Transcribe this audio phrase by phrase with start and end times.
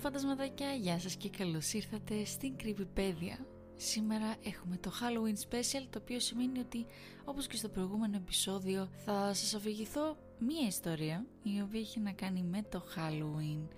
[0.00, 3.44] Hello φαντασματάκια, γεια σας και καλώς ήρθατε στην Creepypedia.
[3.76, 6.86] Σήμερα έχουμε το Halloween Special, το οποίο σημαίνει ότι
[7.24, 12.42] όπως και στο προηγούμενο επεισόδιο θα σας αφηγηθώ μία ιστορία η οποία έχει να κάνει
[12.42, 13.68] με το Halloween.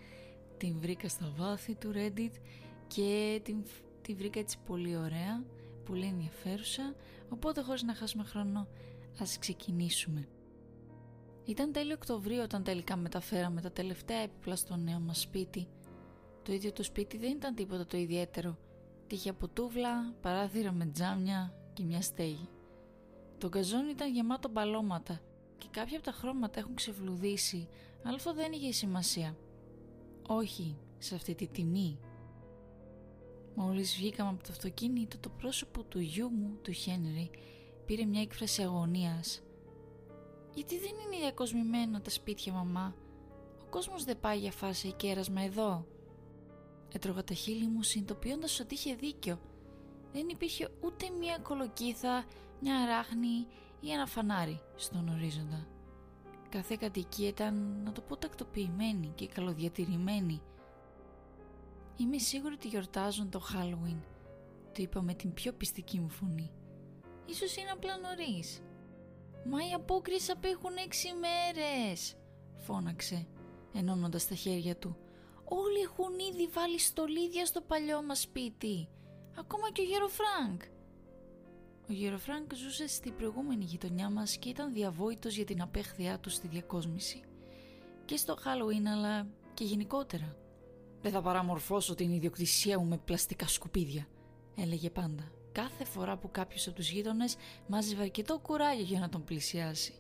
[0.57, 2.33] Την βρήκα στα βάθη του Reddit
[2.87, 3.65] και την,
[4.03, 5.45] την βρήκα έτσι πολύ ωραία,
[5.85, 6.95] πολύ ενδιαφέρουσα,
[7.29, 8.69] οπότε χωρίς να χάσουμε χρόνο
[9.21, 10.29] ας ξεκινήσουμε.
[11.45, 15.69] Ήταν τέλειο Οκτωβρίου όταν τελικά μεταφέραμε τα τελευταία έπιπλα στο νέο μας σπίτι.
[16.43, 18.59] Το ίδιο το σπίτι δεν ήταν τίποτα το ιδιαίτερο.
[19.07, 22.49] Τύχε από τούβλα, παράθυρα με τζάμια και μια στέγη.
[23.39, 25.21] Το γκαζόν ήταν γεμάτο μπαλώματα
[25.59, 27.69] και κάποια από τα χρώματα έχουν ξεβλουδίσει,
[28.05, 29.37] αλλά αυτό δεν είχε σημασία.
[30.29, 31.99] Όχι, σε αυτή τη τιμή.
[33.55, 37.31] Μόλις βγήκαμε από το αυτοκίνητο, το πρόσωπο του γιού μου, του Χένρι,
[37.87, 39.43] πήρε μια έκφραση αγωνίας.
[40.55, 42.95] Γιατί δεν είναι διακοσμημένα τα σπίτια μαμά;
[43.63, 45.87] Ο κόσμος δεν πάει για φάση ή κέρασμα εδώ.
[46.93, 49.41] Έτρωγα τα χείλη μου συνειδητοποιώντας ότι είχε δίκιο.
[50.13, 52.25] Δεν υπήρχε ούτε μία κολοκύθα,
[52.61, 53.47] μια ράχνη
[53.81, 55.67] ή ένα φανάρι στον ορίζοντα.
[56.49, 60.43] Κάθε κατοικία ήταν, να το πω τακτοποιημένη και καλοδιατηρημένη.
[61.97, 64.01] Είμαι σίγουρη ότι γιορτάζουν το Halloween.
[64.73, 66.51] Το είπα με την πιο πειστική μου φωνή.
[67.27, 68.61] Ίσως είναι απλά νωρίς.
[69.45, 72.17] «Μα οι απόκριες απέχουν έξι μέρες»,
[72.57, 73.27] φώναξε,
[73.73, 74.97] ενώνοντας τα χέρια του.
[75.55, 78.89] «Όλοι έχουν ήδη βάλει στολίδια στο παλιό μας σπίτι,
[79.39, 80.63] ακόμα και ο γέρο Φρανκ».
[81.89, 86.31] Ο γέρο Φρανκ ζούσε στην προηγούμενη γειτονιά μας και ήταν διαβόητος για την απέχθειά του
[86.31, 87.23] στη διακόσμηση.
[88.05, 90.37] Και στο Halloween αλλά και γενικότερα.
[91.01, 94.07] «Δεν θα παραμορφώσω την ιδιοκτησία μου με πλαστικά σκουπίδια»,
[94.57, 99.25] έλεγε πάντα κάθε φορά που κάποιος από τους γείτονες μάζευε αρκετό κουράγιο για να τον
[99.25, 99.95] πλησιάσει.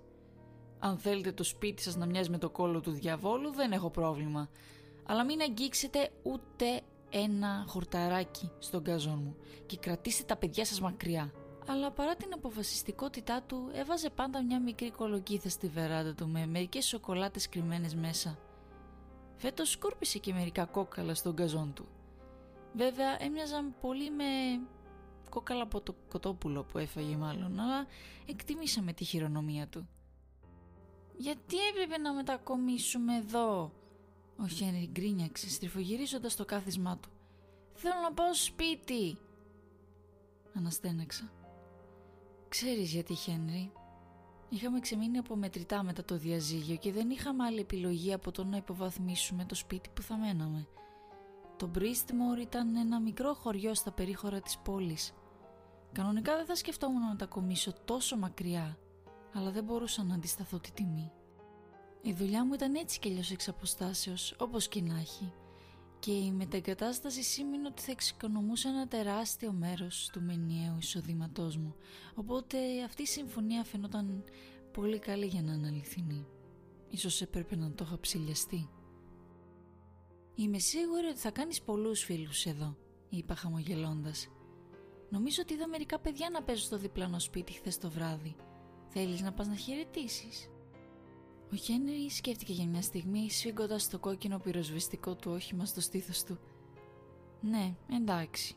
[0.79, 4.49] Αν θέλετε το σπίτι σας να μοιάζει με το κόλλο του διαβόλου δεν έχω πρόβλημα.
[5.07, 6.81] Αλλά μην αγγίξετε ούτε
[7.11, 9.37] ένα χορταράκι στον καζόν μου
[9.67, 11.33] και κρατήστε τα παιδιά σας μακριά.
[11.67, 16.85] Αλλά παρά την αποφασιστικότητά του έβαζε πάντα μια μικρή κολοκύθα στη βεράντα του με μερικές
[16.85, 18.39] σοκολάτες κρυμμένες μέσα.
[19.37, 21.87] Φέτος σκόρπισε και μερικά κόκαλα στον καζόν του.
[22.73, 24.25] Βέβαια έμοιαζαν πολύ με
[25.31, 27.87] κόκαλα από το κοτόπουλο που έφαγε μάλλον, αλλά
[28.27, 29.89] εκτιμήσαμε τη χειρονομία του.
[31.17, 33.73] «Γιατί έπρεπε να μετακομίσουμε εδώ»
[34.43, 37.09] Ο Χένρι γκρίνιαξε στριφογυρίζοντας το κάθισμά του.
[37.75, 39.19] «Θέλω να πάω σπίτι»
[40.55, 41.33] Αναστέναξα.
[42.49, 43.73] «Ξέρεις γιατί Χένρι»
[44.49, 48.57] Είχαμε ξεμείνει από μετρητά μετά το διαζύγιο και δεν είχαμε άλλη επιλογή από το να
[48.57, 50.69] υποβαθμίσουμε το σπίτι που θα μέναμε.
[51.57, 55.13] Το Μπρίστμορ ήταν ένα μικρό χωριό στα περίχωρα της πόλης
[55.93, 58.79] Κανονικά δεν θα σκεφτόμουν να τα κομίσω τόσο μακριά,
[59.35, 61.13] αλλά δεν μπορούσα να αντισταθώ τη τιμή.
[62.05, 65.33] Η δουλειά μου ήταν έτσι κι αλλιώς εξ αποστάσεως, όπως και να έχει,
[65.99, 71.75] και η μεταγκατάσταση σήμαινε ότι θα εξοικονομούσα ένα τεράστιο μέρος του μενιαίου εισοδήματός μου,
[72.15, 74.25] οπότε αυτή η συμφωνία φαινόταν
[74.73, 76.27] πολύ καλή για να αναλυθινεί.
[76.89, 78.69] Ίσως έπρεπε να το είχα ψηλιαστεί.
[80.35, 82.77] «Είμαι σίγουρη ότι θα κάνεις πολλούς φίλους εδώ»,
[83.09, 84.29] είπα χαμογελώντας.
[85.11, 88.37] Νομίζω ότι είδα μερικά παιδιά να παίζουν στο διπλανό σπίτι χθες το βράδυ.
[88.89, 90.49] Θέλεις να πας να χαιρετήσεις;
[91.53, 96.39] Ο Χένρι σκέφτηκε για μια στιγμή, σφίγγοντας το κόκκινο πυροσβεστικό του όχημα στο στήθος του.
[97.41, 98.57] Ναι, εντάξει.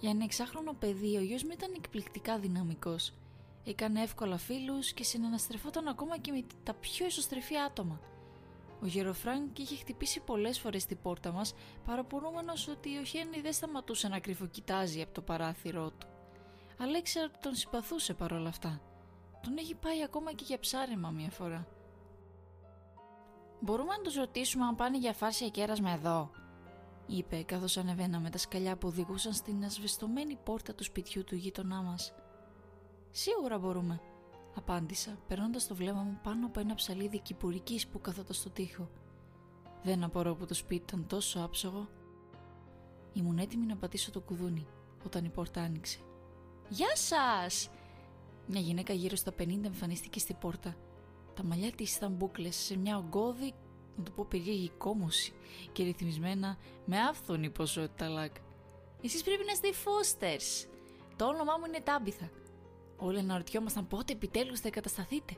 [0.00, 3.12] Για ένα εξάχρονο παιδί, ο γιος μου ήταν εκπληκτικά δυναμικός.
[3.64, 8.00] Έκανε εύκολα φίλους και συναναστρεφόταν ακόμα και με τα πιο εσωστρεφή άτομα.
[8.82, 11.54] Ο Γεροφράνκ είχε χτυπήσει πολλές φορές την πόρτα μας,
[11.84, 16.06] παραπονούμενος ότι ο Χένι δεν σταματούσε να κρυφοκοιτάζει από το παράθυρό του.
[16.78, 18.91] Αλλά ήξερα ότι τον συμπαθούσε παρόλα αυτά.
[19.42, 21.66] Τον έχει πάει ακόμα και για ψάρεμα μια φορά.
[23.60, 26.30] «Μπορούμε να τους ρωτήσουμε αν πάνε για φάρσια κέρασμα εδώ»,
[27.06, 32.14] είπε καθώς ανεβαίναμε τα σκαλιά που οδηγούσαν στην ασβεστομένη πόρτα του σπιτιού του γείτονά μας.
[33.10, 34.00] «Σίγουρα μπορούμε»,
[34.54, 38.90] απάντησα, περνώντας το βλέμμα μου πάνω από ένα ψαλίδι κυπουρικής που καθόταν στο τοίχο.
[39.82, 41.88] Δεν απορώ που το σπίτι ήταν τόσο άψογο.
[43.12, 44.66] Ήμουν έτοιμη να πατήσω το κουδούνι
[45.04, 45.98] όταν η πόρτα άνοιξε.
[46.68, 47.70] Γεια σας!
[48.46, 50.76] Μια γυναίκα γύρω στα 50 εμφανίστηκε στην πόρτα.
[51.34, 53.54] Τα μαλλιά της ήταν μπουκλε σε μια ογκώδη,
[53.96, 55.32] να το πω περίεργη κόμωση
[55.72, 58.34] και ρυθμισμένα με άφθονη ποσότητα λακ.
[59.02, 60.66] Εσείς πρέπει να είστε οι Φώστερς.
[61.16, 62.30] Το όνομά μου είναι Τάμπιθα.
[62.96, 65.36] Όλοι αναρωτιόμασταν πότε επιτέλους θα εγκατασταθείτε.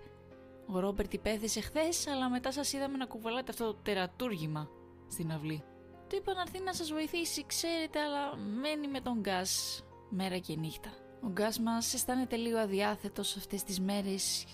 [0.67, 4.69] Ο Ρόμπερτ υπέθεσε χθες, αλλά μετά σας είδαμε να κουβαλάτε αυτό το τερατούργημα
[5.09, 5.65] στην αυλή.
[6.09, 10.57] Του είπα να έρθει να σας βοηθήσει, ξέρετε, αλλά μένει με τον Γκάς μέρα και
[10.57, 10.91] νύχτα.
[11.25, 14.47] Ο Γκάς μας αισθάνεται λίγο αδιάθετος αυτές τις μέρες,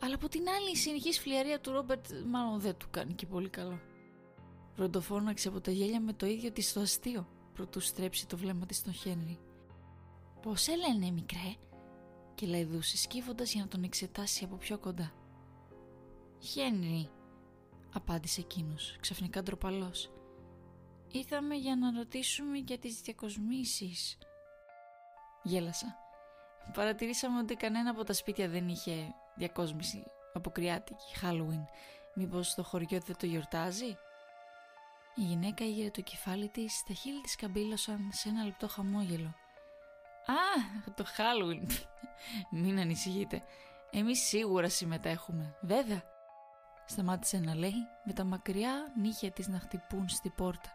[0.00, 3.48] αλλά από την άλλη η συνεχής φλιαρία του Ρόμπερτ μάλλον δεν του κάνει και πολύ
[3.48, 3.80] καλό.
[4.76, 8.76] Βροντοφώναξε από τα γέλια με το ίδιο της το αστείο, προτού στρέψει το βλέμμα της
[8.76, 9.38] στον Χένρι.
[10.42, 11.54] «Πώς σε λένε, μικρέ»
[12.34, 15.12] και λαϊδούσε σκύβοντας για να τον εξετάσει από πιο κοντά.
[16.38, 17.10] «Χένρι»,
[17.92, 20.10] απάντησε εκείνος, ξαφνικά ντροπαλός.
[21.12, 24.18] «Ήρθαμε για να ρωτήσουμε για τις διακοσμήσεις».
[25.44, 25.96] Γέλασα.
[26.72, 30.04] Παρατηρήσαμε ότι κανένα από τα σπίτια δεν είχε διακόσμηση
[30.34, 31.64] αποκριάτικη, Halloween.
[32.14, 33.96] Μήπως το χωριό δεν το γιορτάζει;
[35.14, 39.34] Η γυναίκα ήγερε το κεφάλι της, τα χείλη της καμπύλωσαν σε ένα λεπτό χαμόγελο.
[40.26, 41.68] «Α, το Halloween!
[42.60, 43.42] Μην ανησυχείτε.
[43.90, 46.02] Εμείς σίγουρα συμμετέχουμε, βέβαια!»
[46.86, 50.72] Σταμάτησε να λέει με τα μακριά νύχια της να χτυπούν στη πόρτα.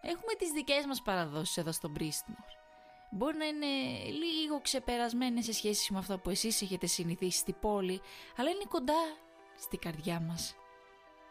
[0.00, 2.59] «Έχουμε τις δικές μας παραδόσεις εδώ στο Μπρίστμορ.
[3.10, 3.66] Μπορεί να είναι
[4.10, 8.00] λίγο ξεπερασμένες σε σχέση με αυτά που εσείς έχετε συνηθίσει στη πόλη,
[8.36, 9.02] αλλά είναι κοντά
[9.58, 10.54] στη καρδιά μας.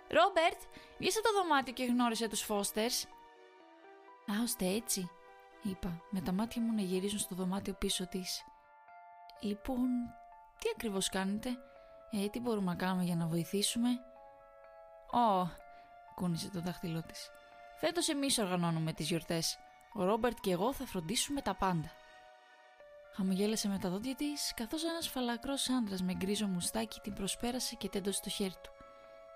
[0.07, 0.61] «Ρόμπερτ,
[0.97, 3.05] βγήσε το δωμάτιο και γνώρισε τους Φώστερς».
[4.25, 5.09] «Α, ώστε έτσι»,
[5.63, 8.43] είπα, με τα μάτια μου να γυρίζουν στο δωμάτιο πίσω της.
[9.39, 9.87] «Λοιπόν,
[10.59, 11.49] τι ακριβώς κάνετε,
[12.11, 13.89] ε, τι μπορούμε να κάνουμε για να βοηθήσουμε».
[15.11, 15.49] «Ω»,
[16.15, 17.29] κούνησε το δάχτυλό της.
[17.79, 19.59] «Φέτος εμείς οργανώνουμε τις γιορτές.
[19.93, 21.91] Ο Ρόμπερτ και εγώ θα φροντίσουμε τα πάντα».
[23.15, 27.89] Χαμογέλασε με τα δόντια της, καθώς ένας φαλακρός άντρας με γκρίζο μουστάκι την προσπέρασε και
[27.89, 28.71] τέντωσε το χέρι του.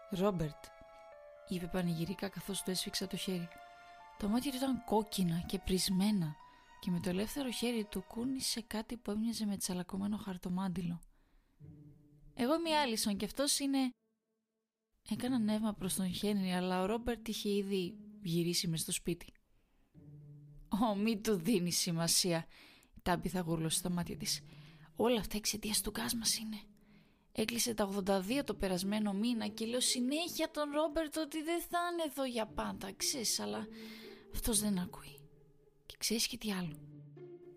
[0.10, 0.66] Ρόμπερτ,
[1.48, 3.48] είπε πανηγυρικά καθώς του έσφιξα το χέρι.
[4.18, 6.36] Τα μάτια του ήταν κόκκινα και πρισμένα
[6.80, 11.02] και με το ελεύθερο χέρι του κούνησε κάτι που έμοιαζε με τσαλακωμένο χαρτομάντιλο.
[12.34, 13.90] Εγώ είμαι η Άλισον και αυτός είναι.
[15.10, 19.33] Έκανα νεύμα προς τον Χένρι, αλλά ο Ρόμπερτ είχε ήδη γυρίσει μες στο σπίτι.
[20.82, 22.46] Ω, μη του δίνεις σημασία.
[23.04, 24.42] Τάμπιθα γούρλωσε τα μάτια της.
[24.96, 26.58] Όλα αυτά εξαιτίας του Γκας μας είναι.
[27.32, 32.04] Έκλεισε τα 82 το περασμένο μήνα και λέω συνέχεια στον Ρόμπερτ ότι δεν θα είναι
[32.06, 33.68] εδώ για πάντα, ξέρεις, αλλά
[34.34, 35.20] αυτός δεν ακούει.
[35.86, 36.78] Και ξέρεις και τι άλλο.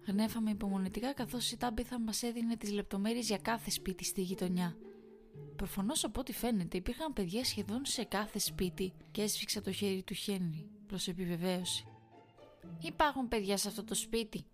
[0.07, 4.77] Γνέφαμε υπομονετικά καθώς η Τάμπιθα μας έδινε τις λεπτομέρειες για κάθε σπίτι στη γειτονιά.
[5.57, 10.15] Προφανώς από ό,τι φαίνεται υπήρχαν παιδιά σχεδόν σε κάθε σπίτι και έσφιξα το χέρι του
[10.15, 11.87] Χένρι προς επιβεβαίωση.
[12.81, 14.47] Υπάρχουν παιδιά σε αυτό το σπίτι,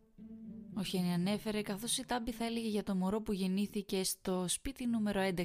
[0.75, 4.87] ο Χένι ανέφερε καθώς η Τάμπη θα έλεγε για το μωρό που γεννήθηκε στο σπίτι
[4.87, 5.45] νούμερο 11.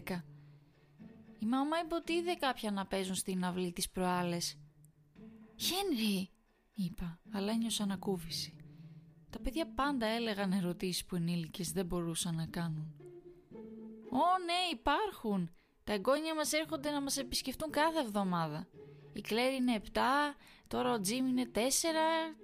[1.40, 4.58] Η μαμά είπε ότι είδε κάποια να παίζουν στην αυλή της προάλλες.
[5.56, 6.30] «Χένρι»,
[6.74, 8.56] είπα, αλλά ένιωσα ανακούφιση.
[9.30, 12.96] Τα παιδιά πάντα έλεγαν ερωτήσεις που ενήλικες δεν μπορούσαν να κάνουν.
[14.12, 15.50] «Ω ναι, υπάρχουν.
[15.84, 18.68] Τα εγγόνια μας έρχονται να μας επισκεφτούν κάθε εβδομάδα.
[19.18, 20.00] Η Κλέρι είναι 7,
[20.68, 21.58] τώρα ο Τζίμ είναι 4,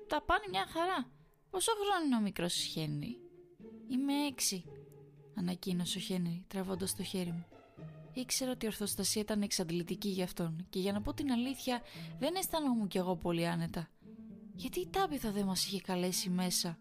[0.08, 1.12] τα πάνε μια χαρά.
[1.50, 3.18] Πόσο χρόνο είναι ο μικρός Χένρι;
[3.88, 4.64] Είμαι έξι,
[5.36, 7.46] ανακοίνωσε ο Χένρι τραβώντας το χέρι μου.
[8.14, 11.82] Ήξερα ότι η ορθοστασία ήταν εξαντλητική για αυτόν και για να πω την αλήθεια
[12.20, 13.90] δεν αισθάνομαι κι εγώ πολύ άνετα.
[14.56, 16.78] Γιατί η Τάπιθα δεν μας είχε καλέσει μέσα;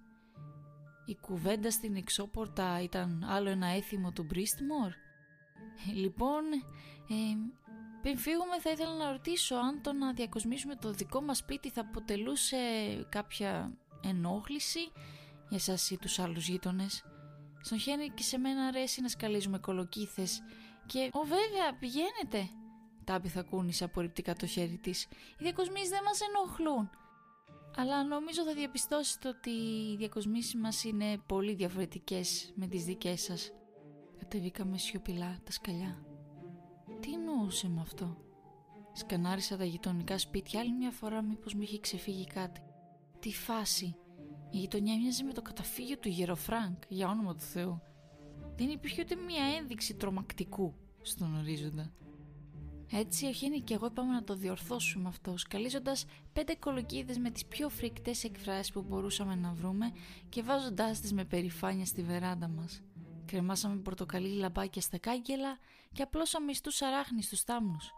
[1.05, 4.93] Η κουβέντα στην εξώπορτα ήταν άλλο ένα έθιμο του Μπρίστμορ;
[5.89, 6.45] Ε, λοιπόν,
[7.09, 7.37] ε,
[8.03, 11.81] πριν φύγουμε θα ήθελα να ρωτήσω αν το να διακοσμήσουμε το δικό μας σπίτι θα
[11.81, 12.57] αποτελούσε
[13.09, 14.81] κάποια ενόχληση
[15.49, 17.05] για εσάς ή τους άλλους γείτονες.
[17.61, 20.43] Στον Χένρι και σε μένα αρέσει να σκαλίζουμε κολοκύθες
[20.87, 22.49] και «Ω βέβαια πηγαίνετε»
[23.29, 25.03] θα κούνησε απορριπτικά το χέρι της.
[25.03, 26.91] «Οι διακοσμήσεις δεν μας ενοχλούν».
[27.77, 33.53] Αλλά νομίζω θα διαπιστώσετε ότι οι διακοσμήσεις μας είναι πολύ διαφορετικές με τις δικές σας.
[34.19, 36.12] Κατεβήκαμε σιωπηλά τα σκαλιά.
[37.43, 38.17] Τι εννοούσε με αυτό.
[38.93, 42.61] Σκανάρισα τα γειτονικά σπίτια άλλη μια φορά μήπως μου είχε ξεφύγει κάτι.
[43.21, 43.97] Τι φάση.
[44.51, 47.81] Η γειτονιά μοιάζει με το καταφύγιο του Γεροφράνκ, για όνομα του Θεού.
[48.57, 51.93] Δεν υπήρχε ούτε μία ένδειξη τρομακτικού στον ορίζοντα.
[52.93, 57.47] Έτσι, ο Χένι και εγώ είπαμε να το διορθώσουμε αυτό, σκαλίζοντας πέντε κολοκύδες με τις
[57.47, 59.93] πιο φρικτές εκφράσεις που μπορούσαμε να βρούμε
[60.29, 62.83] και βάζοντάς τις με περηφάνεια στη βεράντα μας.
[63.33, 65.59] Κρεμάσαμε πορτοκαλί λαμπάκια στα κάγκελα
[65.93, 67.93] και απλώσαμε ιστού αράχνη στους θάμνους.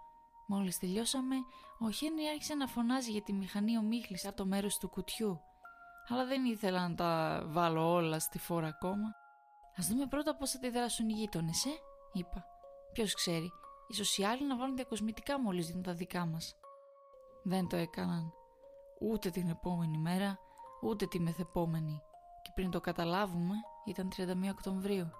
[0.46, 1.34] Μόλις τελειώσαμε,
[1.78, 5.40] ο Χένρι άρχισε να φωνάζει για τη μηχανή ομίχλης από το μέρος του κουτιού.
[6.08, 9.14] Αλλά δεν ήθελα να τα βάλω όλα στη φόρα ακόμα.
[9.76, 11.70] Ας δούμε πρώτα πώς θα τη δράσουν οι γείτονες, ε,
[12.12, 12.44] είπα.
[12.92, 13.50] Ποιος ξέρει,
[13.88, 16.56] ίσως οι άλλοι να βάλουν διακοσμητικά μόλις δίνουν τα δικά μας.
[17.42, 18.32] Δεν το έκαναν.
[19.00, 20.38] Ούτε την επόμενη μέρα,
[20.82, 22.02] ούτε τη μεθεπόμενη.
[22.42, 25.10] Και πριν το καταλάβουμε, ήταν 31 Οκτωβρίου.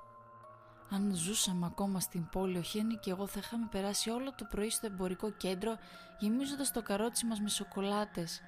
[0.91, 4.71] Αν ζούσαμε ακόμα στην πόλη, ο Χένι και εγώ θα είχαμε περάσει όλο το πρωί
[4.71, 5.79] στο εμπορικό κέντρο
[6.19, 8.41] γεμίζοντας το καρότσι μας με σοκολάτες.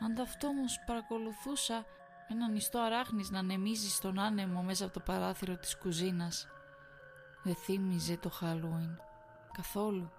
[0.00, 1.84] Αν αυτό όμω παρακολουθούσα
[2.28, 6.46] ένα νηστό αράχνης να ανεμίζει στον άνεμο μέσα από το παράθυρο της κουζίνας.
[7.42, 8.96] Δεν θύμιζε το Halloween.
[9.52, 10.10] Καθόλου.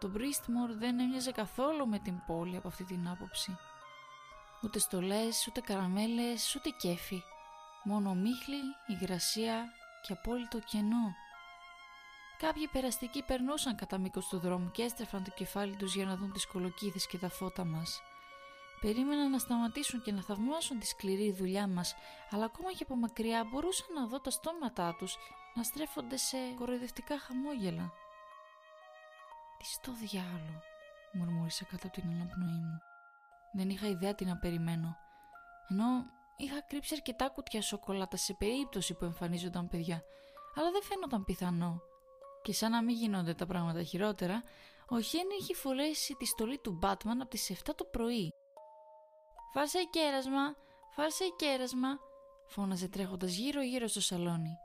[0.00, 3.58] Το Μπρίστμορ δεν έμοιαζε καθόλου με την πόλη από αυτή την άποψη.
[4.62, 7.22] Ούτε στολές, ούτε καραμέλες, ούτε κέφι.
[7.84, 9.64] Μόνο μίχλη, υγρασία
[10.02, 11.14] και απόλυτο κενό.
[12.38, 16.32] Κάποιοι περαστικοί περνούσαν κατά μήκος του δρόμου και έστρεφαν το κεφάλι τους για να δουν
[16.32, 18.02] τις κολοκύθες και τα φώτα μας.
[18.80, 21.94] Περίμεναν να σταματήσουν και να θαυμάσουν τη σκληρή δουλειά μας,
[22.30, 25.16] αλλά ακόμα και από μακριά μπορούσαν να δω τα στόματά τους
[25.54, 27.92] να στρέφονται σε κοροϊδευτικά χαμόγελα.
[29.58, 30.62] «Τι στο διάλο»,
[31.12, 32.80] μουρμούρισα κάτω από την αναπνοή μου.
[33.52, 34.96] Δεν είχα ιδέα τι να περιμένω.
[35.68, 36.06] Ενώ
[36.44, 40.02] είχα κρύψει αρκετά κουτιά σοκολάτα σε περίπτωση που εμφανίζονταν παιδιά,
[40.54, 41.80] αλλά δεν φαίνονταν πιθανό.
[42.42, 44.42] Και σαν να μην γίνονται τα πράγματα χειρότερα,
[44.88, 48.32] ο Χένι είχε φορέσει τη στολή του Batman από τις 7 το πρωί.
[49.54, 50.56] «Φάρσε κέρασμα,
[50.90, 51.98] φάρσε κέρασμα»,
[52.46, 54.56] φώναζε τρέχοντας γύρω γύρω στο σαλόνι.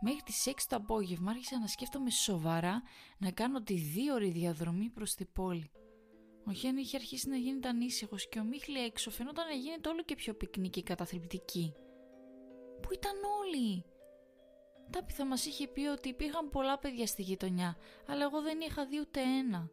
[0.00, 2.82] Μέχρι τις 6 το απόγευμα άρχισα να σκέφτομαι σοβαρά
[3.18, 5.70] να κάνω τη δύο ώρη διαδρομή προς την πόλη.
[6.48, 10.02] Ο Χένι είχε αρχίσει να γίνεται ανήσυχος και ο Μίχλη έξω φαινόταν να γίνεται όλο
[10.02, 11.74] και πιο πυκνή και καταθλιπτική.
[12.82, 13.84] Πού ήταν όλοι!
[14.90, 17.76] Τάπιθα μας είχε πει ότι υπήρχαν πολλά παιδιά στη γειτονιά,
[18.06, 19.70] αλλά εγώ δεν είχα δει ούτε ένα.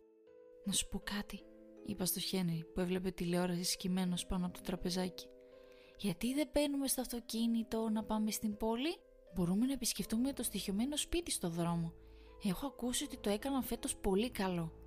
[0.65, 1.43] Να σου πω κάτι,
[1.85, 5.27] είπα στο Χένρι που έβλεπε τηλεόραση σκυμμένο πάνω από το τραπεζάκι.
[5.97, 8.95] Γιατί δεν παίρνουμε στο αυτοκίνητο να πάμε στην πόλη;
[9.35, 11.93] Μπορούμε να επισκεφτούμε το στοιχειωμένο σπίτι στο δρόμο.
[12.43, 14.82] Έχω ακούσει ότι το έκαναν φέτος πολύ καλό.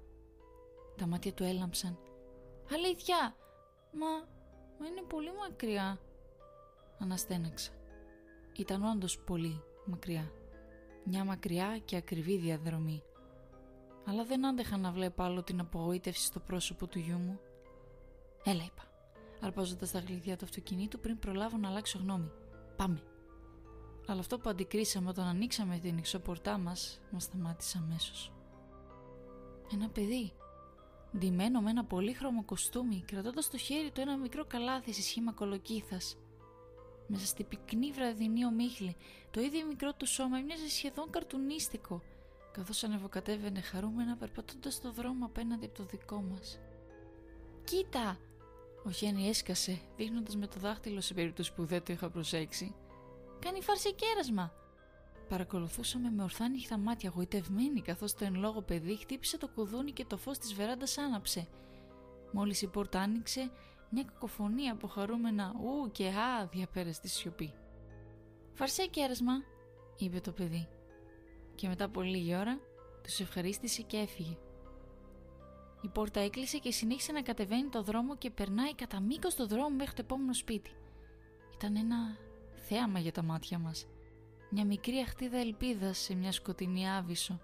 [0.96, 1.98] Τα μάτια του έλαμψαν.
[2.74, 3.36] Αλήθεια!
[3.92, 4.06] Μα,
[4.78, 6.00] μα είναι πολύ μακριά.
[6.98, 7.72] Αναστέναξα.
[8.56, 10.32] Ήταν όντως πολύ μακριά.
[11.04, 13.02] Μια μακριά και ακριβή διαδρομή.
[14.04, 17.40] Αλλά δεν άντεχα να βλέπω άλλο την απογοήτευση στο πρόσωπο του γιού μου.
[18.44, 18.82] Έλα είπα,
[19.40, 22.30] αρπάζοντας τα γλυδιά του αυτοκινήτου πριν προλάβω να αλλάξω γνώμη.
[22.76, 23.02] Πάμε.
[24.06, 28.32] Αλλά αυτό που αντικρίσαμε όταν ανοίξαμε την εξωπορτά μας, μας σταμάτησε αμέσως.
[29.72, 30.32] Ένα παιδί,
[31.18, 36.16] ντυμένο με ένα πολύχρωμο κοστούμι, κρατώντας στο χέρι του ένα μικρό καλάθι σε σχήμα κολοκύθας.
[37.06, 38.96] Μέσα στη πυκνή βραδινή ομίχλη,
[39.30, 42.02] το ίδιο μικρό του σώμα μοιάζει σχεδόν καρτουνίστικο,
[42.52, 46.58] καθώς ανεβοκατέβαινε χαρούμενα περπατώντας το δρόμο απέναντι από το δικό μας.
[47.64, 48.18] «Κοίτα!»
[48.84, 52.74] Ο Χένι έσκασε, δείχνοντας με το δάχτυλο σε περίπτωση που δεν το είχα προσέξει.
[53.38, 54.65] «Κάνει φάρση κέρασμα!»
[55.28, 60.04] Παρακολουθούσαμε με ορθά νύχτα μάτια γοητευμένοι καθώς το εν λόγω παιδί χτύπησε το κουδούνι και
[60.04, 61.48] το φως της βεράντας άναψε.
[62.32, 63.50] Μόλις η πόρτα άνοιξε,
[63.90, 67.52] μια κακοφωνία από χαρούμενα ου και α διαπέρασε στη σιωπή.
[68.52, 69.32] «Φαρσέ κέρασμα»,
[69.98, 70.68] είπε το παιδί.
[71.54, 72.58] Και μετά από λίγη ώρα
[73.02, 74.36] τους ευχαρίστησε και έφυγε.
[75.80, 79.68] Η πόρτα έκλεισε και συνέχισε να κατεβαίνει το δρόμο και περνάει κατά μήκος το δρόμο
[79.68, 80.70] μέχρι το επόμενο σπίτι.
[81.54, 81.96] Ήταν ένα
[82.54, 83.86] θέαμα για τα μάτια μας.
[84.50, 87.40] Μια μικρή αχτίδα ελπίδας σε μια σκοτεινή άβυσο.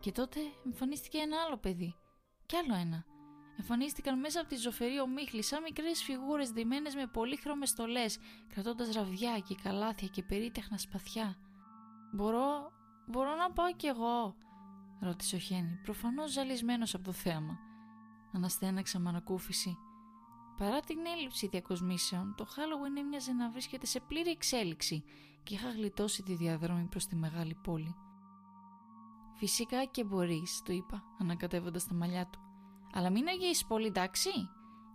[0.00, 1.94] Και τότε εμφανίστηκε ένα άλλο παιδί.
[2.46, 3.04] Κι άλλο ένα
[3.58, 9.38] εμφανίστηκαν μέσα από τη ζωφερή ομίχλη σαν μικρές φιγούρες ντυμένε με πολύχρωμες στολές, κρατώντας ραβδιά
[9.38, 11.36] και καλάθια και περίτεχνα σπαθιά.
[12.12, 12.72] Μπορώ.
[13.06, 14.34] μπορώ να πάω κι εγώ,
[15.00, 17.58] ρώτησε ο Χένι, προφανώς ζαλισμένος από το θέαμα.
[18.32, 19.76] Αναστέναξα με ανακούφιση.
[20.56, 25.04] Παρά την έλλειψη διακοσμήσεων, το Halloween έμοιαζε να βρίσκεται σε πλήρη εξέλιξη
[25.44, 27.94] και είχα γλιτώσει τη διαδρομή προς τη μεγάλη πόλη.
[29.36, 32.38] Φυσικά και μπορείς, του είπα, ανακατεύοντας τα μαλλιά του.
[32.92, 34.30] Αλλά μην αργήσει πολύ, εντάξει.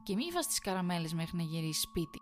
[0.03, 2.19] Και μη φας τις καραμέλες μέχρι να γυρίσεις σπίτι.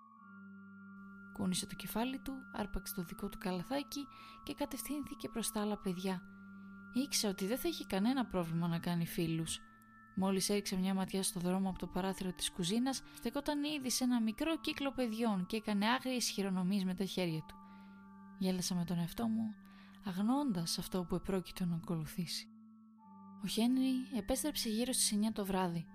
[1.34, 4.08] Κούνησε το κεφάλι του, άρπαξε το δικό του καλαθάκι
[4.44, 6.22] και κατευθύνθηκε προς τα άλλα παιδιά.
[6.94, 9.60] Ήξερα ότι δεν θα είχε κανένα πρόβλημα να κάνει φίλους.
[10.16, 14.22] Μόλις έριξε μια ματιά στο δρόμο από το παράθυρο της κουζίνας, στεκόταν ήδη σε ένα
[14.22, 17.57] μικρό κύκλο παιδιών και έκανε άγριε χειρονομίε με τα χέρια του.
[18.38, 19.56] Γέλασα με τον εαυτό μου,
[20.06, 22.48] αγνώντας αυτό που επρόκειτο να ακολουθήσει.
[23.44, 25.86] Ο Χένρι επέστρεψε γύρω στις 9 το βράδυ.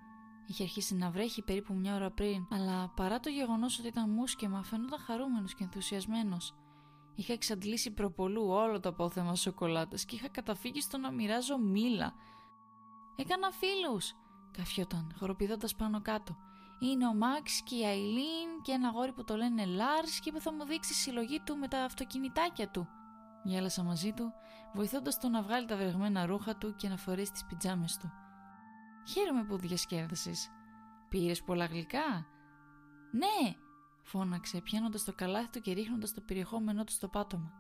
[0.46, 4.62] Είχε αρχίσει να βρέχει περίπου μια ώρα πριν, αλλά παρά το γεγονός ότι ήταν μουσκεμα,
[4.62, 6.54] φαινόταν χαρούμενος και ενθουσιασμένος.
[7.14, 12.14] Είχα εξαντλήσει προπολού όλο το απόθεμα σοκολάτα και είχα καταφύγει στο να μοιράζω μήλα.
[13.16, 14.14] Έκανα φίλους!
[14.50, 16.37] Καφιόταν, χοροπηδώντας πάνω κάτω.
[16.84, 20.40] Είναι ο Μάξ και η Αιλίν και ένα γόρι που το λένε Λάρ και που
[20.40, 22.88] θα μου δείξει συλλογή του με τα αυτοκινητάκια του.
[23.44, 24.32] Γέλασα μαζί του,
[24.72, 28.12] βοηθώντας τον να βγάλει τα βρεγμένα ρούχα του και να φορέσει τις πιτζάμες του.
[29.08, 30.50] «Χαίρομαι που διασκέδασες.
[31.08, 32.26] Πήρες πολλά γλυκά»
[33.12, 33.54] «Ναι»,
[34.02, 37.52] φώναξε πιάνοντας το καλάθι του και ρίχνοντας το περιεχόμενό του στο πάτωμα.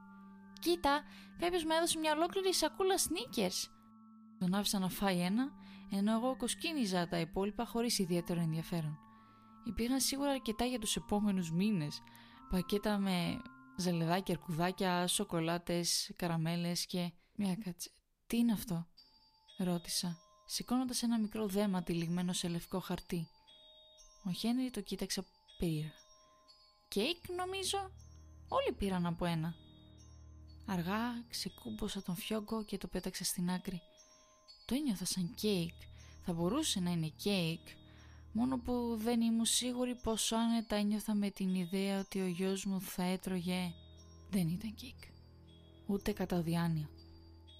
[0.58, 1.02] «Κοίτα,
[1.38, 3.70] κάποιος μου έδωσε μια ολόκληρη σακούλα sneakers».
[4.38, 5.50] Τον άφησα να φάει ένα,
[5.90, 9.01] ενώ εγώ κοσκίνιζα τα υπόλοιπα χωρίς ιδιαίτερο ενδιαφέρον.
[9.64, 12.02] Υπήρχαν σίγουρα αρκετά για τους επόμενους μήνες.
[12.50, 13.42] Πακέτα με
[13.76, 17.12] ζελεδάκια, αρκουδάκια, σοκολάτες, καραμέλες και...
[17.36, 17.90] Μια κάτσε.
[18.26, 18.86] Τι είναι αυτό,
[19.58, 23.28] ρώτησα, σηκώνοντας ένα μικρό δέμα τυλιγμένο σε λευκό χαρτί.
[24.24, 25.24] Ο Χένρι το κοίταξε
[25.58, 25.92] περίεργα.
[26.88, 27.78] Κέικ νομίζω,
[28.48, 29.54] όλοι πήραν από ένα.
[30.66, 33.80] Αργά ξεκούμποσα τον φιόγκο και το πέταξα στην άκρη.
[34.64, 35.74] Το ένιωθα σαν κέικ.
[36.24, 37.68] Θα μπορούσε να είναι κέικ.
[38.32, 42.80] Μόνο που δεν ήμουν σίγουρη πόσο άνετα ένιωθα με την ιδέα ότι ο γιος μου
[42.80, 43.72] θα έτρωγε.
[44.30, 44.98] Δεν ήταν κέικ.
[45.86, 46.88] Ούτε κατά διάνοια.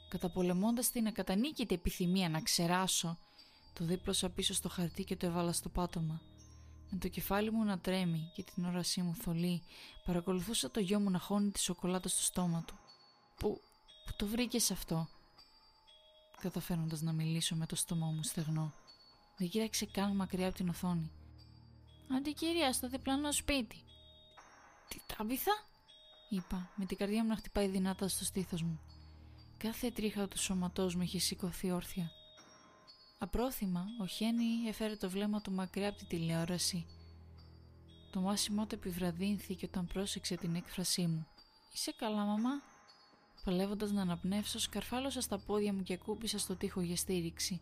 [0.08, 3.18] Καταπολεμώντας την ακατανίκητη επιθυμία να ξεράσω,
[3.72, 6.20] το δίπλωσα πίσω στο χαρτί και το έβαλα στο πάτωμα.
[6.90, 9.62] Με το κεφάλι μου να τρέμει και την όρασή μου θολή,
[10.04, 12.78] παρακολουθούσα το γιο μου να χώνει τη σοκολάτα στο στόμα του.
[13.36, 13.60] Πού,
[14.06, 15.08] πού το βρήκες αυτό,
[16.40, 18.72] καταφέροντας να μιλήσω με το στόμα μου στεγνό.
[19.36, 21.10] Δεν κοίταξε καν μακριά από την οθόνη.
[22.16, 23.84] Αντικυρία στο διπλανό σπίτι.
[24.88, 25.52] Τι τάμπιθα,
[26.28, 28.80] είπα, με την καρδιά μου να χτυπάει δυνατά στο στήθος μου.
[29.56, 32.10] Κάθε τρίχα του σώματός μου είχε σηκωθεί όρθια.
[33.18, 36.86] Απρόθυμα, ο Χένι έφερε το βλέμμα του μακριά από τη τηλεόραση.
[38.12, 41.26] Το μάσιμό του επιβραδύνθηκε όταν πρόσεξε την έκφρασή μου.
[41.72, 42.70] «Είσαι καλά, μαμά»
[43.44, 47.60] Παλεύοντας να αναπνεύσω, σκαρφάλωσα στα πόδια μου και κούπισα στο τοίχο για στήριξη.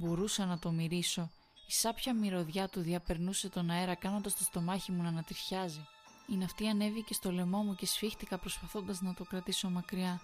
[0.00, 1.30] Μπορούσα να το μυρίσω.
[1.66, 5.86] Η σάπια μυρωδιά του διαπερνούσε τον αέρα, κάνοντας το στομάχι μου να ανατριχιάζει.
[6.26, 10.20] Η ναυτή ανέβηκε στο λαιμό μου και σφίχτηκα προσπαθώντας να το κρατήσω μακριά.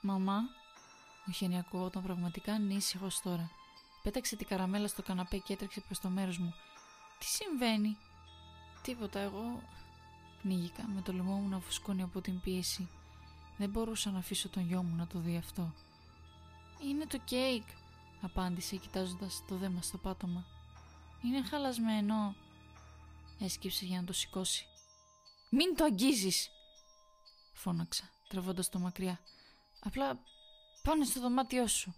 [0.00, 0.38] Μαμά,
[1.28, 3.50] ο Χένι ακούγονταν πραγματικά ανήσυχο τώρα.
[4.02, 6.54] Πέταξε την καραμέλα στο καναπέ και έτρεξε προς το μέρος μου.
[7.18, 7.96] Τι συμβαίνει,
[8.82, 9.62] Τίποτα, εγώ.
[10.42, 12.88] Πνίγηκα με το λαιμό μου να φουσκώνει από την πίεση.
[13.56, 15.72] Δεν μπορούσα να αφήσω τον γιο μου να το δει αυτό.
[16.88, 17.62] Είναι το κέικ,
[18.20, 20.46] απάντησε κοιτάζοντας το δέμα στο πάτωμα.
[21.24, 22.34] Είναι χαλασμένο.
[23.40, 24.66] Έσκυψε για να το σηκώσει.
[25.50, 26.50] Μην το αγγίζεις,
[27.52, 29.20] φώναξα, τραβώντας το μακριά.
[29.80, 30.18] Απλά
[30.82, 31.94] πάνε στο δωμάτιό σου.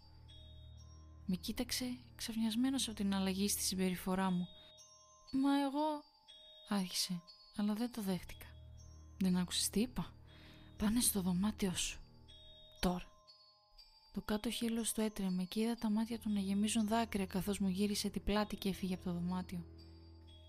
[1.27, 4.49] Με κοίταξε ξαφνιασμένος από την αλλαγή στη συμπεριφορά μου.
[5.33, 6.03] Μα εγώ...
[6.69, 7.23] Άρχισε,
[7.57, 8.47] αλλά δεν το δέχτηκα.
[9.19, 10.13] Δεν άκουσες τι είπα;
[10.77, 12.01] Πάνε στο δωμάτιό σου.
[12.81, 13.12] Τώρα.
[14.13, 17.69] Το κάτω χείλος του έτρεμε και είδα τα μάτια του να γεμίζουν δάκρυα καθώς μου
[17.69, 19.65] γύρισε την πλάτη και έφυγε από το δωμάτιο.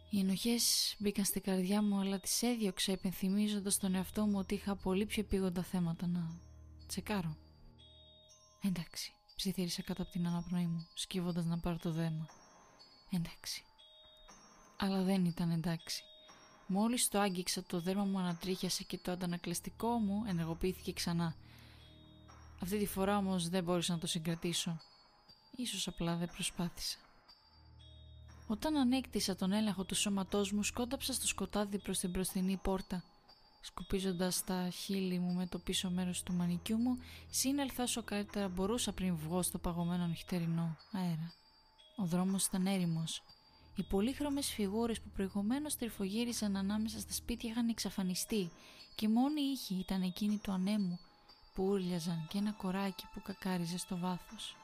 [0.09, 4.75] Οι ενοχές μπήκαν στην καρδιά μου αλλά τις έδιωξα επενθυμίζοντας τον εαυτό μου ότι είχα
[4.75, 6.39] πολύ πιο επίγοντα θέματα να
[6.87, 7.37] τσεκάρω.
[8.61, 12.25] Εντάξει, ψιθύρισα κάτω από την αναπνοή μου, σκύβοντας να πάρω το δέμα.
[13.09, 13.63] Εντάξει.
[14.77, 16.03] Αλλά δεν ήταν εντάξει.
[16.67, 21.35] Μόλις το άγγιξα το δέρμα μου ανατρίχιασε και το αντανακλαστικό μου ενεργοποιήθηκε ξανά.
[22.63, 24.77] Αυτή τη φορά όμως δεν μπόρεσα να το συγκρατήσω.
[25.55, 26.97] Ίσως απλά δεν προσπάθησα.
[28.47, 33.03] Όταν ανέκτησα τον έλεγχο του σώματός μου σκόνταψα στο σκοτάδι προς την μπροστινή πόρτα.
[33.61, 36.97] Σκουπίζοντας τα χείλη μου με το πίσω μέρος του μανικιού μου,
[37.29, 41.33] σύνελθα όσο καλύτερα μπορούσα πριν βγω στο παγωμένο νυχτερινό αέρα.
[41.97, 43.23] Ο δρόμος ήταν έρημος.
[43.75, 48.51] Οι πολύχρωμες φιγούρες που προηγουμένως τρυφογύριζαν ανάμεσα στα σπίτια είχαν εξαφανιστεί
[48.95, 50.99] και μόνη ήχη ήταν εκείνη του ανέμου
[51.53, 54.55] που ούρλιαζαν και ένα κοράκι που κακάριζε στο βάθος.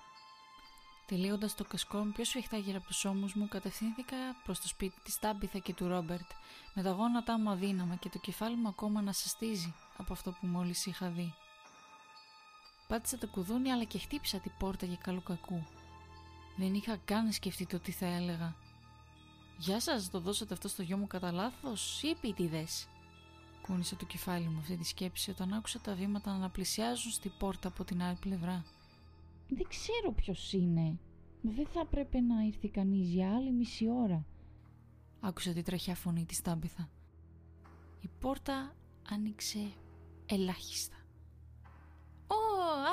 [1.05, 4.99] Τελείοντας το κασκό μου πιο σφιχτά γύρω από τους ώμους μου, κατευθύνθηκα προς το σπίτι
[5.03, 6.31] της Τάμπιθα και του Ρόμπερτ,
[6.73, 10.47] με τα γόνατά μου αδύναμα και το κεφάλι μου ακόμα να σαστίζει από αυτό που
[10.47, 11.33] μόλις είχα δει.
[12.87, 15.65] Πάτησα το κουδούνι, αλλά και χτύπησα την πόρτα για καλού κακού.
[16.55, 18.55] Δεν είχα καν σκεφτεί το τι θα έλεγα.
[19.57, 22.87] Γεια σας, το δώσατε αυτό στο γιο μου κατά λάθος ή επίτηδες;
[23.69, 27.67] Κούνησα το κεφάλι μου αυτή τη σκέψη όταν άκουσα τα βήματα να αναπλησιάζουν στην πόρτα
[27.67, 28.65] από την άλλη πλευρά.
[29.49, 30.99] Δεν ξέρω ποιος είναι.
[31.41, 34.25] Δεν θα πρέπει να ήρθε κανείς για άλλη μισή ώρα.
[35.19, 36.89] Άκουσα τη τραχιά φωνή της Τάμπιθα.
[38.01, 38.75] Η πόρτα
[39.09, 39.71] άνοιξε
[40.25, 40.95] ελάχιστα.
[42.27, 42.35] «Ω,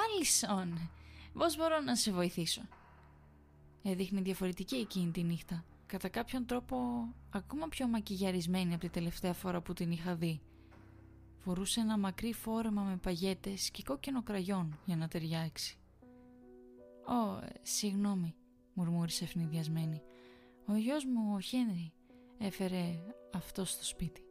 [0.07, 0.91] Άλισον!
[1.33, 2.63] Πώς μπορώ να σε βοηθήσω»
[3.83, 6.77] Έδειχνε διαφορετική εκείνη τη νύχτα κατά κάποιον τρόπο
[7.31, 10.41] ακόμα πιο μακιγιαρισμένη από τη τελευταία φορά που την είχα δει.
[11.47, 15.79] Φορούσε ένα μακρύ φόρεμα με παγέτες και κόκκινο κραγιόν για να ταιριάξει.
[17.07, 18.35] «Ω, συγγνώμη»,
[18.75, 20.03] μουρμούρισε ευνηδιασμένη.
[20.67, 21.93] «Ο γιος μου, ο Χένρι,
[22.39, 23.03] έφερε
[23.35, 24.25] αυτό στο σπίτι».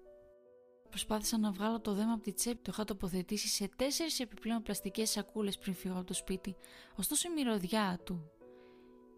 [0.90, 2.62] Προσπάθησα να βγάλω το δέμα από τη τσέπη.
[2.62, 6.56] Το είχα τοποθετήσει σε τέσσερις επιπλέον πλαστικές σακούλες πριν φύγω από το σπίτι.
[6.96, 8.32] Ωστόσο η μυρωδιά του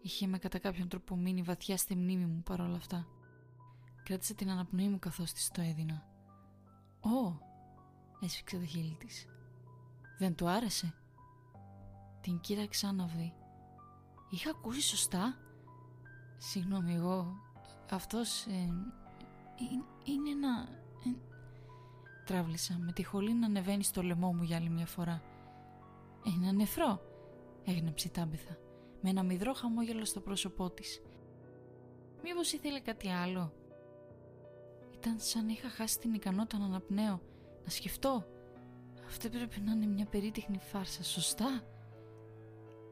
[0.00, 3.06] Είχε με κατά κάποιον τρόπο μείνει βαθιά στη μνήμη μου παρόλα αυτά.
[4.02, 6.06] Κράτησα την αναπνοή μου καθώς της το έδινα.
[7.00, 7.47] «Ω!»
[8.20, 9.26] Έσφιξε το χείλη της.
[10.18, 10.94] «Δεν του άρεσε;»
[12.20, 13.34] Την κοίταξα άναυδη.
[14.30, 15.36] «Είχα ακούσει σωστά;»
[16.38, 17.36] «Συγγνώμη, εγώ...
[17.90, 18.46] Αυτός...
[18.46, 18.72] Ε,
[20.04, 20.68] είναι ένα...»
[21.04, 21.18] ε,
[22.24, 25.22] Τράβλησα με τη χολή να ανεβαίνει στο λαιμό μου για άλλη μια φορά.
[26.26, 27.00] «Ένα νεφρό!»
[27.64, 28.56] έγνεψε η τάμπεθα
[29.00, 31.02] με ένα μυδρό χαμόγελο στο πρόσωπό της.
[32.22, 33.52] Μήπως ήθελε κάτι άλλο;
[34.94, 37.20] Ήταν σαν να είχα χάσει την ικανότητα να αναπνέω,
[37.68, 38.26] να σκεφτώ.
[39.06, 41.62] Αυτό πρέπει να είναι μια περίτεχνη φάρσα, σωστά;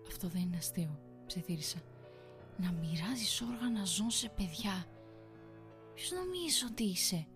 [0.07, 1.79] Αυτό δεν είναι αστείο, ψιθύρισα.
[2.57, 4.87] Να μοιράζεις όργανα ζών σε παιδιά.
[5.95, 7.27] Ποιος νομίζει ότι είσαι;